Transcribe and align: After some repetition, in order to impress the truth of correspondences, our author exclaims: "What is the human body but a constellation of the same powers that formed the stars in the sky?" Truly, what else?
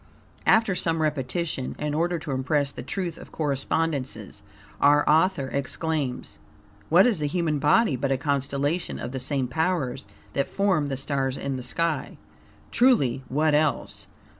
After 0.47 0.73
some 0.73 0.99
repetition, 0.99 1.75
in 1.77 1.93
order 1.93 2.17
to 2.17 2.31
impress 2.31 2.71
the 2.71 2.81
truth 2.81 3.19
of 3.19 3.31
correspondences, 3.31 4.41
our 4.81 5.07
author 5.07 5.49
exclaims: 5.49 6.39
"What 6.89 7.05
is 7.05 7.19
the 7.19 7.27
human 7.27 7.59
body 7.59 7.95
but 7.95 8.11
a 8.11 8.17
constellation 8.17 8.97
of 8.97 9.11
the 9.11 9.19
same 9.19 9.47
powers 9.47 10.07
that 10.33 10.47
formed 10.47 10.89
the 10.89 10.97
stars 10.97 11.37
in 11.37 11.55
the 11.55 11.61
sky?" 11.61 12.17
Truly, 12.71 13.21
what 13.29 13.53
else? 13.53 14.07